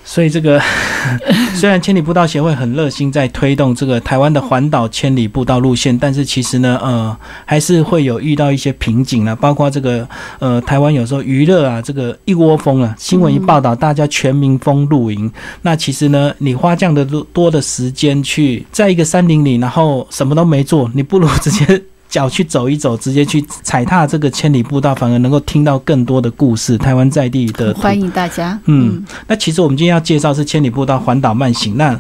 [0.06, 0.62] 所以这个
[1.56, 10.06] 虽然千里步道协会很热心在推动这个台湾的环岛千里步道路线，但是其实呢，呃，还是会有遇到一些瓶颈啊，包括这个
[10.40, 21.82] 呃，台湾有时候娱乐啊，这个一窝蜂啊，新闻一报道，大家全民疯露营，那其实呢，你花这样的多的时间去在一个山林里，然后什么都没做，你不如直接。
[22.14, 26.78] 脚去走一走，直接去踩踏这个千里步道，反而能够听到更多的故事。
[26.78, 28.60] 台湾在地的欢迎大家。
[28.66, 31.76] 嗯，那其实我们今天要介绍是千里步道环岛慢行。
[31.76, 32.00] 那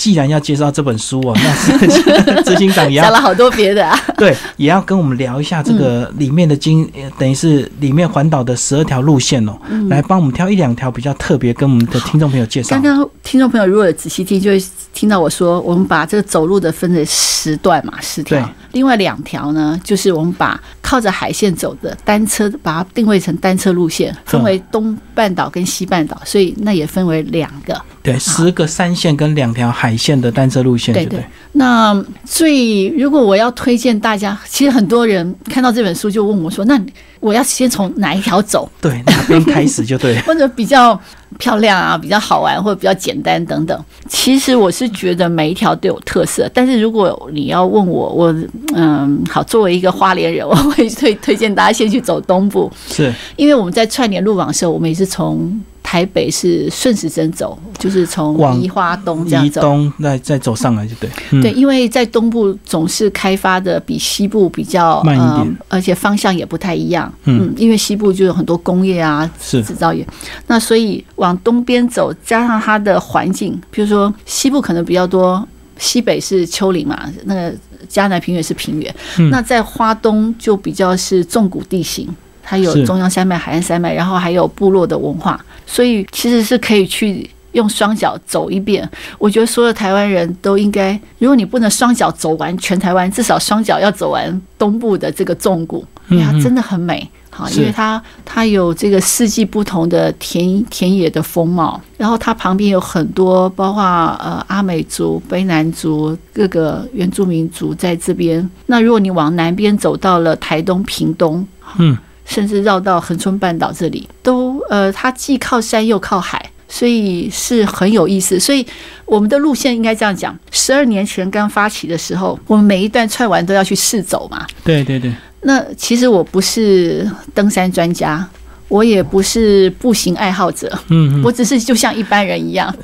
[0.00, 3.94] 既然要介绍这本书哦，那 执行长也要讲了好多别的啊。
[4.16, 9.52] 对，也要跟我们聊一下这个里面的经，等于是里面环岛的十二条路线哦，
[9.90, 12.70] 来帮我们挑一两条比较特别，跟我们的听众朋友介绍。
[12.70, 18.48] 刚刚听众朋友如果有仔细听，就会听到我说，我们把这个走路的分成十段嘛，十条。
[18.72, 27.78] 另外两条呢，就是我们把靠着海线走的单车，把它定位成单车路线，分为东半岛跟西半岛，所以那也分为两个。
[28.02, 30.94] 对，十个山线跟两条海线的单车路线。
[30.94, 31.24] 对对。
[31.52, 36.80] 那最如果我要推荐大家，其实很多人看到这本书就问我说：“那
[37.18, 40.18] 我要先从哪一条走？”对，哪边开始就对。
[40.22, 40.98] 或者比较
[41.38, 43.84] 漂亮啊，比较好玩，或者比较简单等等。
[44.08, 48.34] 其实我是觉得每一条都有特色，但是如果你要问我，我
[48.74, 55.60] 嗯，好，作为一个花莲人，我会推推荐大家先去走东部，是因为我们在串联路网的时候，我们也是从。
[55.90, 61.10] 台北是顺时针走，就是从宜花东这样走，东再再走上来就对。
[61.42, 67.12] 对，因为在东部总是开发的比西部比较慢一点，而且方向也不太一样。
[67.24, 70.06] 嗯，因为西部就有很多工业啊，是制造业。
[70.46, 75.44] 那所以往东边走，加上它的环境，比如说西部可能比较多，
[75.76, 77.52] 西北是丘陵嘛，那个
[77.88, 78.94] 嘉南平原是平原。
[79.28, 82.08] 那在花东就比较是重谷地形。
[82.50, 88.90] 它有中央山脉、海岸山脉，然后还有部落的文化，所以其实是可以去用双脚走一遍。
[89.20, 97.08] 我觉得所有台湾人都应该，如果你不能双脚走完全台湾，至少双脚要走完东部的这个纵谷，因为它真的很美。
[97.32, 108.50] 好，因为它它有这个四季不同的田田野的风貌，然后它旁边有很多，包括呃阿美族、卑南族各个原住民族在这边。
[108.66, 111.46] 那如果你往南边走到了台东屏东，
[111.78, 111.96] 嗯。
[112.30, 118.38] 甚至绕到恒春半岛这里，都呃，它既靠山又靠海，所以是很有意思。
[118.38, 118.64] 所以
[119.04, 124.46] 我们的路线应该这样讲：十二年前刚发起的时候，我们每一段串完都要去试走嘛。
[124.62, 125.12] 对对对。
[125.42, 128.26] 那其实我不是登山专家。
[128.70, 132.74] 我也不是步行爱好者，嗯，我只是就像一般人一样，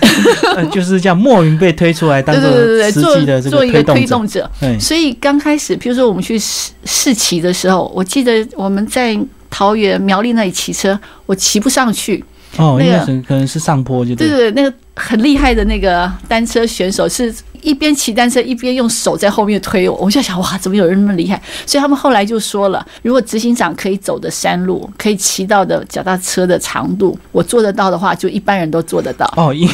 [0.70, 4.48] 就是这样莫名被推出来当做实际的做一个推动者。
[4.60, 9.18] 对，所以刚开始，比如说我们去试试骑的时候，我记得我们在
[9.50, 12.22] 桃园苗栗那里骑车，我骑不上去。
[12.58, 17.34] 哦，那个可能是上坡就对对对，那个很厉害的那个单车选手是。
[17.62, 21.40] 一边骑单车一边用手在后面推我，我就想哇，怎么有人那么厉害？
[21.64, 29.32] 所以他们后来就说了，如果执行长可以走的山路，可以骑到的脚踏车的长度，我做得到的话，就一般人都做得到。
[29.36, 29.68] 哦，因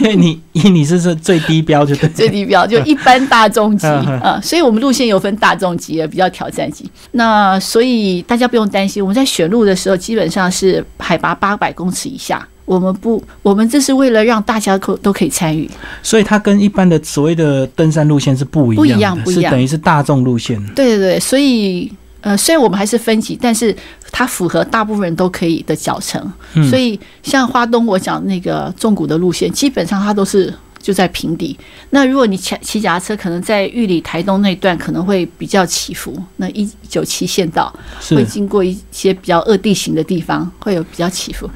[0.00, 6.90] 为你因你是是最低标就对， 最低标就一般大众级啊，所以我们路线有分大众级也比较挑战级。
[7.12, 12.46] 那所以大家不用担心，我们在选路的时候基本上是海拔八百公尺以下。
[12.68, 15.68] 我们不，我们这是为了让大家可都可以参与，
[16.02, 20.62] 所以它跟一般的所谓的登山路线是不一样，不一样，不一样，是等于是大众路线。
[20.74, 23.74] 对对对，所以呃，虽然我们还是分级，但是
[24.12, 26.20] 它符合大部分人都可以的脚程。
[26.68, 30.52] 所以像花东我讲那个纵谷的路线，基本上它都是。
[30.80, 31.58] 就在平底。
[31.90, 36.16] 那如果你骑骑脚踏车，可能在玉里台东那段可能会比较起伏。
[36.36, 37.72] 那一九七县道
[38.10, 41.48] 会经过一些比较恶地形的地方，会有比较起伏。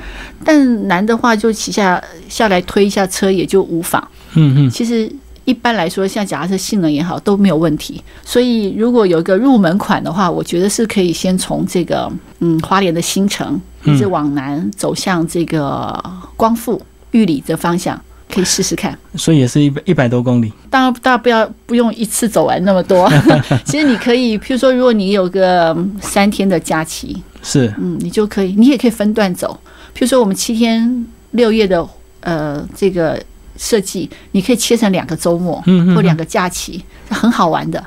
[0.45, 4.07] 但难的话，就骑下下来推一下车也就无妨。
[4.35, 4.71] 嗯嗯。
[4.71, 5.11] 其实
[5.45, 8.03] 一般来说，像脚踏车性能也好都没有问题。
[8.25, 16.03] 所以如果有一个入门款的话，我觉得是可以先从这个嗯花莲的新城一直往南走向这个
[16.37, 16.81] 光复
[17.11, 18.01] 玉里的方向。
[18.33, 20.51] 可以试试看，所以也是一百一百多公里。
[20.71, 23.07] 当然，大家不要不用一次走完那么多。
[23.67, 29.61] 其实你可以，譬如说，如果你有个三天的假期，是，嗯，你就可以，你也可以分段走。
[29.95, 31.87] 譬如说，我们七天六夜的
[32.21, 33.23] 呃这个
[33.57, 37.83] 设计，你可以切成两个周末，嗯或两个假期，很好玩的。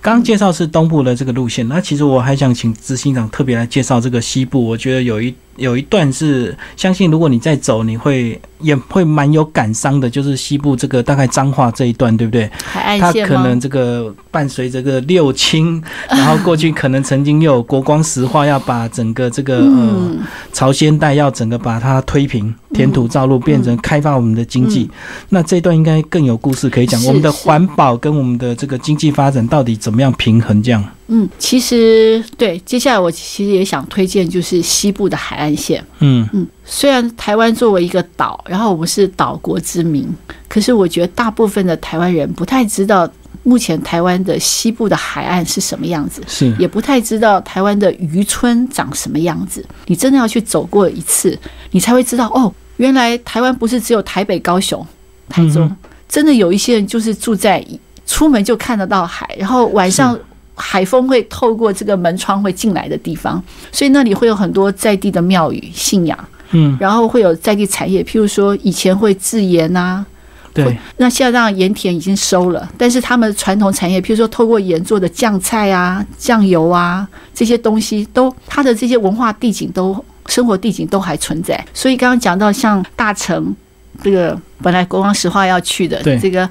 [0.00, 4.64] 刚介绍是东部的这个路线，那其实我还想请执行长特别来介绍这个西部。
[4.64, 8.40] 我觉得有一有一段是，相信如果你在走，你会。
[8.60, 12.50] 也会蛮有感伤的，就是西部这个大概彰化这一段，对不对？
[12.64, 13.36] 海岸它线吗？
[13.36, 15.80] 可能这个伴随这个六轻，
[16.10, 20.18] 然后过去可能曾经又有国光石化要把整个这个呃嗯，
[20.52, 24.88] 朝鲜带要整个把它推平，填土造路，变成开发我们的经济。
[25.30, 30.62] 那这段应该更有故事可以讲，我们的环保跟我们的这个经济发展到底怎么样平衡？
[30.62, 35.84] 这样，嗯，其实对，接下来我其实也想推荐就是西部的海岸线。
[35.98, 40.08] 嗯嗯，虽然台湾作为一个岛，然后我们是岛国之民，
[40.48, 43.10] 可是我觉得大部分的台湾人不太知道
[43.42, 46.22] 目前台湾的西部的海岸是什么样子。
[46.26, 49.64] 是也不太知道台湾的渔村长什么样子。
[49.86, 51.38] 你真的要去走过一次，
[51.70, 54.84] 你才会知道哦，原来台湾不是只有台北、高雄、
[55.28, 55.76] 台中，嗯
[56.08, 57.64] 真的有一些人就是住在
[58.06, 60.18] 出门就看得到海，然后晚上。
[60.60, 66.18] 海风会透过这个门窗会进来的地方，所以那里会有很多在地的庙宇信仰，
[66.50, 66.76] 嗯。
[66.80, 70.04] 然后会有在地产业，譬如说以前会制盐啊，
[70.52, 70.76] 对。
[70.96, 81.62] 那现在让盐田已经收了，但是他们传统产业，譬如说透过盐做的酱菜啊、酱油啊这些东西，都它的这些文化地景都生活地景都还存在。
[81.74, 83.54] 所以刚刚讲到像大城
[84.02, 86.48] 这个本来国王石化要去的这个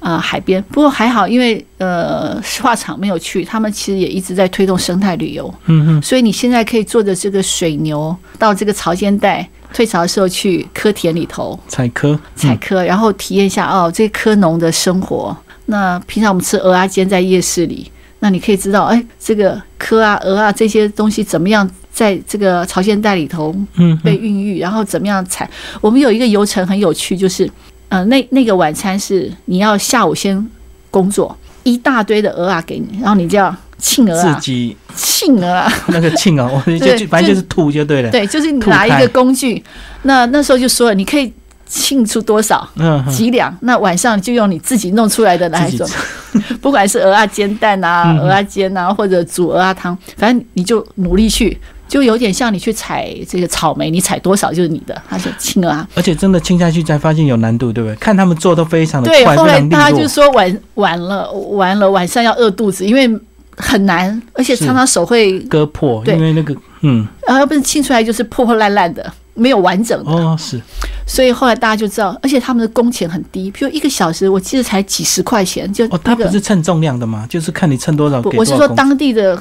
[0.00, 9.48] 呃海边，不过还好，因为呃石化厂没有去，他们其实也一直在推动生态旅游，嗯嗯所以你现在可以坐着这个水牛到这个潮间带。
[9.70, 15.36] 退潮的时候去科田里头，采科嗯采科，然后体验一下哦，这些科农的生活。
[15.66, 25.50] 那平常我们吃鹅啊煎在夜市里，那你可以知道，哎，这个科啊、鹅啊这些东西怎么样在这个朝鲜带里头嗯被孕育，然后怎么样采。
[25.80, 27.50] 我们有一个流程很有趣，就是
[27.88, 30.48] 呃，那那个晚餐是你要下午先
[30.92, 35.52] 工作，一大堆的鹅啊给你，然后你就要庆鹅啊，自己庆鹅。
[35.52, 38.12] 啊，那个庆鹅， 我就反正就是吐就对了。
[38.12, 39.60] 对，就是你拿一个工具，
[40.02, 41.32] 那那时候就说了，你可以
[41.66, 42.64] 庆出多少。
[42.76, 43.12] 嗯，嗯。
[43.12, 45.88] 几两，那晚上就用你自己弄出来的来自己做，
[46.62, 48.18] 不管是鹅啊煎蛋啊、嗯。
[48.20, 51.58] 鹅啊煎啊，或者煮鹅啊汤，反正你就努力去，
[51.88, 55.88] 就有点像你去采这个草莓，你采多少就是你的，它是青鹅啊。
[55.94, 57.96] 而且真的亲下去才发现有难度，对不对？
[57.96, 60.06] 看他们做都非常的对，快，后来大家就。
[60.08, 63.08] 说晚晚了，完了晚上要饿肚子，因为
[63.56, 70.10] 很难，而且常常手会，割破，对因为那个嗯然后不是清出来就是破破烂烂的，没有完整的。
[70.10, 70.60] 哦是
[71.06, 77.26] 所以后来大家就知道，而且他们的工钱很低，比如一个小时，我记得才几十块钱，就哦，他不是称重量的吗？
[77.28, 78.20] 就是看你称多少。
[78.34, 79.40] 我是说当地的，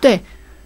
[0.00, 0.20] 对，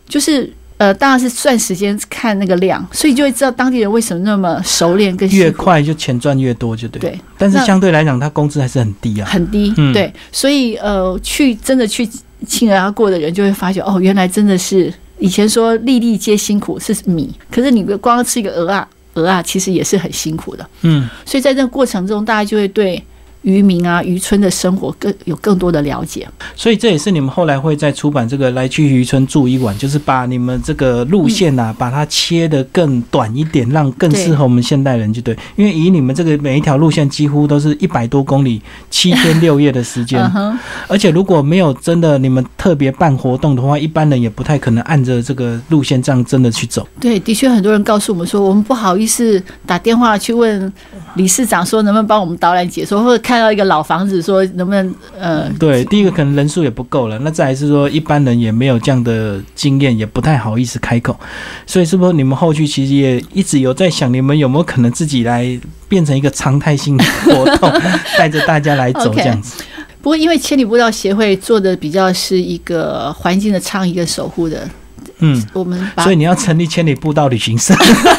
[0.09, 0.53] 就是
[0.83, 7.01] 呃，当然是算时间看那个量，所以就会知道当地人为什么那么熟练跟越快就钱赚越多，就对。
[7.01, 9.29] 对，但是相对来讲，他工资还是很低啊。
[9.31, 12.09] 很低，嗯对，所以呃，去真的去
[12.49, 23.01] 亲而过的人就会发觉，哦，原来真的是以前说粒粒皆辛苦是米，可是你光吃一个鹅啊鹅啊，其实也是很辛苦的，嗯，所以在这个过程中，大家就会对。
[23.43, 26.29] 渔民啊，渔村的生活更有更多的了解。
[26.57, 35.37] 所以这也是你们后来会在出版这个《来去渔村住一晚》，就是把你们这个路线啊，把它切得更短一点，让更适合我们现代人，就对。
[35.57, 40.23] 因为以你们这个每一条路线几乎都是一百多公里，七天六夜的时间
[40.89, 46.87] 而且如果没有真的你们特别办活动的话，一般人也不太可能按着这个路线这样真的去走。
[47.01, 50.73] 对，的确很多人告诉我们说，我们不好意思打电话去问
[51.15, 61.19] 理事长说能不能帮我们导览解说，或者看到一个老房子说能不能呃，对，第一个可能人数也不够了，那再来是说一般人也没有这样的经验，也不太好意思开口，
[61.67, 65.59] 所以是不是你们后续其实也一直有在想，你们有没有可能自己来
[65.89, 67.73] 变成一个常态性的活动，
[68.19, 69.65] 带着大家来走这样子？
[70.03, 74.69] 不过因为千里步道协会做的比较是一个环境的倡议跟守护的，
[75.23, 77.75] 嗯，我们把所以你要成立千里步道旅行社，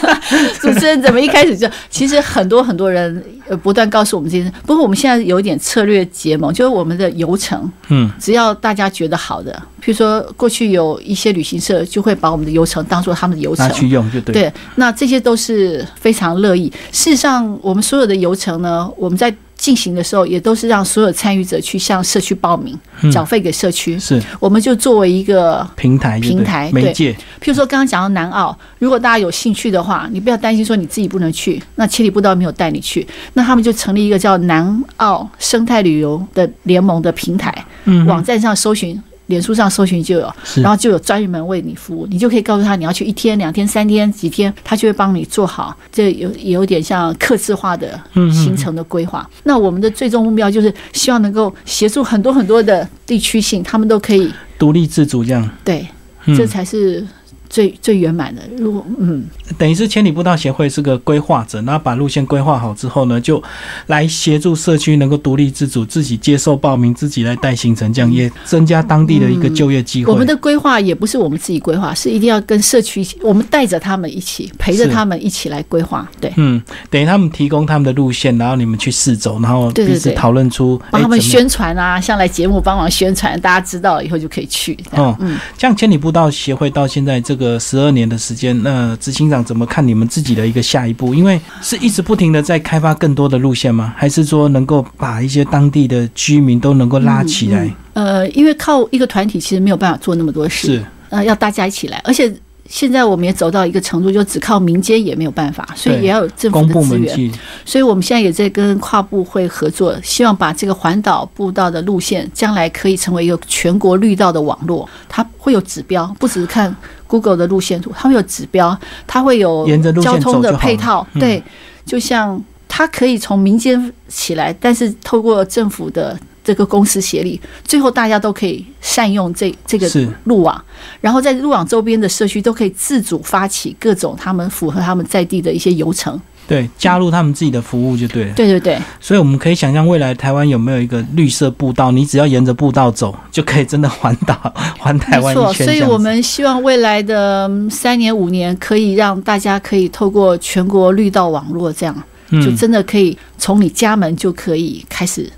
[0.60, 9.52] 主持人怎么一开始就，其实很多很多人呃不断告诉我们这件事，不过我们现在有一点策略结盟，就是我们的游程，嗯，只要大家觉得好的，
[9.82, 14.34] 譬如说过去有一些旅行社就会把我们的游程当做他们的游程拿，去用就对。
[14.34, 16.72] 对，那这些都是非常乐意。
[16.92, 19.34] 事实上，我们所有的游程呢，我们在
[19.64, 23.98] 进行的时候，也都是让所有参与者去向社区报名，嗯缴费给社区。
[23.98, 39.02] 是我们就作为一个，平台对，平台媒介，譬如说刚刚讲到南澳，如果大家有兴趣的话，你不要担心说你自己不能去，那千里步道没有带你去，那他们就成立一个叫南澳生态旅游的联盟的平台，嗯，网站上搜寻。
[39.28, 45.76] 脸书上搜寻就有，然后就有专人们为你服务，你就可以告诉他你要去一天、两天、三天、几天，他就会帮你做好。
[45.92, 49.28] 这有也有点像客制化的行程的规划。
[49.44, 55.88] 那我们的最终目标就是希望能够协助很多很多的地区性，他们都可以独立自主这样，对，
[56.26, 57.06] 嗯这才是
[57.54, 58.42] 最最圆满的。
[58.58, 59.24] 如果嗯，
[59.60, 63.42] 等于是千里步道协会是个规划者，然后把路线规划好之后呢，就
[63.86, 70.12] 来协助社区能够独立自主，自己接受报名，自己来带行程，这样也增加当地的一个就业机会。
[70.12, 76.10] 我们的规划也不是我们自己规划，是一定要跟社区一起，我们带着他们一起，陪着他们一起来规划。
[76.20, 84.76] 对，嗯，等于他们提供他们的路线，然后你们去试走，然后彼此讨论出，帮他们宣传啊，像来节目帮忙宣传，大家知道了以后就可以去。
[84.90, 91.14] 这样哦，嗯，像千里步道协会到现在这个十二年的时间，那执行长怎么看你们自己的一个下一步？
[91.14, 93.94] 因为是一直不停的在开发更多的路线吗？
[93.98, 97.74] 还是说能够把一些当地的居民都能够拉起来？
[97.94, 102.34] 呃，因为靠一个团体其实没有办法做那么多事，是呃，要大家一起来，而且。
[102.74, 107.32] 现在我们也走到一个程度，就只靠民间也没有办法，所以也要有政府的资源。
[107.64, 114.90] 所以我们现在也在跟跨部会合作，希望把这个环岛步道的路线，将来可以成为一个全国绿道的网络。
[115.08, 119.68] 它会有指标，不只是看 Google 的路线图，它会有指标，它会有
[120.02, 121.06] 交通的配套。
[121.14, 121.44] 嗯对，
[121.86, 130.64] 就像它可以从民间起来，但是透过政府的这个公司协力，最后大家都可以善用这这个是路网，
[131.00, 136.20] 然后在路网周边的社区都可以自主发起各种他们符合他们在地的一些游程。
[136.46, 138.34] 对，加入他们自己的服务就对了。
[138.34, 138.78] 对对对。
[139.00, 141.90] 所以我们可以想象，未来台湾有没有一个绿色步道？
[141.90, 145.66] 你只要沿着步道走，就可以真的环岛环台湾，一圈。
[145.66, 151.96] 所以我们希望未来的嗯三年五年，可以让大家可以透过全国绿道网络，这样
[152.30, 155.32] 就嗯，真的可以从你家门就可以开始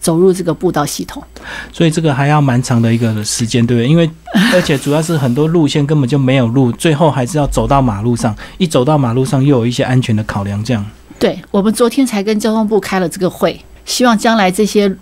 [0.00, 1.22] 走入这个步道系统。
[1.72, 3.88] 所以这个还要蛮长的一个时间，对不对？
[3.88, 4.08] 因为
[4.54, 10.84] 而且主要是很多路线根本就没有路，最后还是要走到马路上，一走到马路上又有一些安全的考量，这样。
[11.18, 14.94] 对我们昨天才跟交通部开了这个会，希望将来这些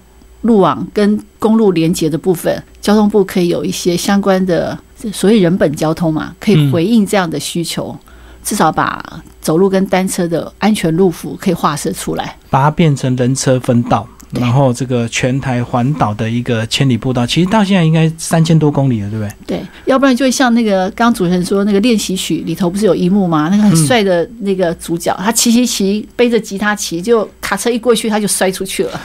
[0.42, 4.78] 路网跟公路连接的部分，交通部可以有一些相关的
[5.12, 7.94] 所谓人本交通嘛，可以嗯回应这样的需求，
[8.42, 12.36] 至少把走路跟单车的安全路幅可以划设出来。
[12.48, 19.58] 把它变成人车分道，对然后这个全台环岛的一个千里步道，其实到现在应该三千多公里了，对不对？
[19.58, 23.48] 对，要不然就会像那个刚刚主持人说那个练习曲里头不是有一幕吗？
[23.50, 29.00] 那个很帅的那个主角，他骑骑骑，背着吉他骑，就卡车一过去他就摔出去了，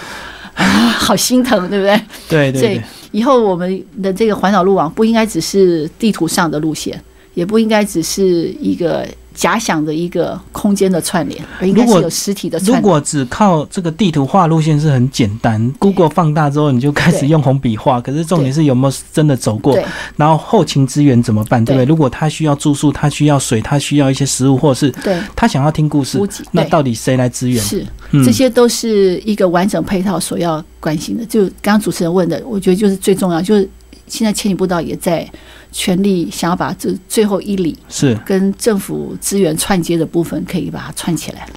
[0.53, 0.65] 啊，
[0.97, 2.51] 好心疼，对不对？
[2.51, 7.01] 对对，以后我们的这个环岛路网不应该只是地图上的路线，
[7.33, 9.07] 也不应该只是一个
[9.41, 12.75] 假想的一个空间的串联，而应该如果是有实体的如。
[12.79, 19.75] 果只靠这个地图画路线是很简单，Google 放大之后你就开始用红笔画，可是重点是有没有真的走过，
[20.15, 21.85] 然后后勤资源怎么办，对不对？
[21.85, 26.21] 如果他需要住宿，他需要水，他需要一些食物，或者是对，他想要听故事，
[26.51, 27.59] 那到底谁来支援？
[27.63, 31.25] 是嗯这些都是一个完整配套所要关心的。
[31.25, 33.67] 就刚刚主持人问的，我觉得就是最重要，就是
[34.05, 35.27] 现在千里步道也在
[35.71, 41.47] 全力想要把这最后一里是，跟政府资源串接的部分，可以把它串起来。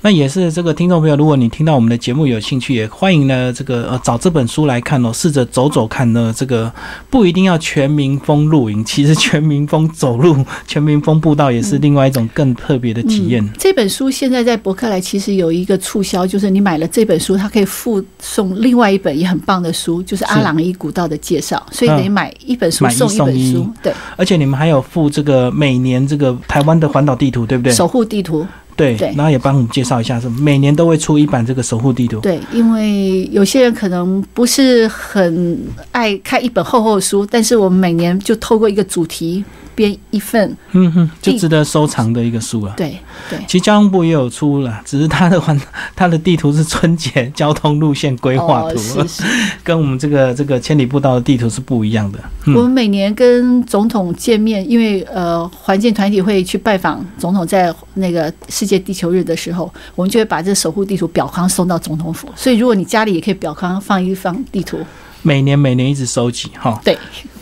[0.00, 6.32] 那也是这个听众朋友，如果你听到我们的节目有兴趣，也欢迎呢这个呃找这本书来看哦，试着走走看呢。
[6.36, 6.72] 这个
[7.10, 13.44] 不一定要全民风露营， 其实全民风走路、全民风步道也是另外一种更特别的体验。
[13.44, 27.72] 嗯这本书现在在博客来其实有一个促销，就是你买了这本书，它可以附送另外一本也很棒的书，就是阿朗伊古道的介绍，所以等于买一本书送一本书，对，而且你们还有附这个每年这个台湾的环岛地图，对不对？
[27.72, 28.46] 守护地图，
[28.76, 32.20] 对，对然后也帮我们介绍一下，是每年都会出一版这个守护地图。
[32.20, 35.58] 对，因为有些人可能不是很
[35.92, 39.44] 爱看一本厚厚的书，但是我们每年就透过一个主题
[39.78, 42.74] 编一份，嗯哼，就值得收藏的一个书啊。
[42.76, 42.98] 对
[43.30, 43.38] 对。
[43.46, 45.58] 其实交通部也有出了，只是它的环
[45.94, 49.22] 它的地图是春节交通路线规划哦，图，是是，
[49.62, 52.18] 跟我们这个这个千里步道的地图是不一样的。
[52.46, 62.28] 嗯我们每年跟总统见面，因为呃，环境团体会去拜访总统，在那个世界地球日的时候，我们就会把这守护地图表框送到总统府。
[62.34, 64.78] 所以，如果你家里也可以表框放一放地图，
[65.22, 66.80] 每年每年一直收集哈。
[66.82, 66.96] 对，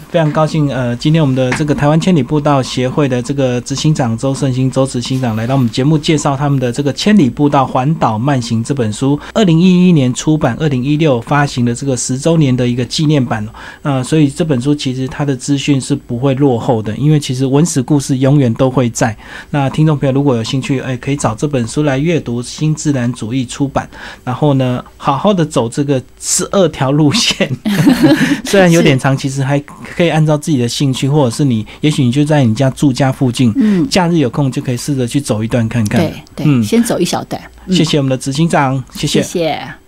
[0.09, 13.47] 非常高兴，呃，今天我们的这个台湾千里步道协会的这个执行长周胜兴周执行长来到我们节目，介绍他们的这个《千里步道环岛慢行》这本书，二零一一年出版，二零一六发行的这个十周年的一个纪念版。
[13.83, 19.15] 呃，所以这本书其实它的资讯是不会落后的，因为其实文史故事永远都会在。
[19.51, 23.89] 那听众朋友如果有兴趣，哎，可以找这本书来阅读，新自然主义出版，
[24.25, 27.51] 然后呢，好好的走这个十二条路线，
[28.45, 29.63] 虽然有点长，其实还
[29.97, 36.01] 可以按照自己的兴趣，或者是你，也许你就在你家住家附近，嗯，假日有空就可以试着去走一段看看。
[36.01, 39.86] 对对，嗯先走一小段，嗯谢谢我们的执行长，谢谢谢。